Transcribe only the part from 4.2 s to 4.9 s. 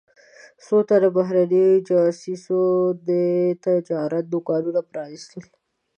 دوکانونه